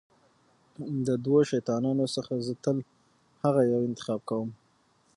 [1.07, 2.77] د دوو شیطانانو څخه زه تل
[3.43, 4.49] هغه یو انتخاب کوم.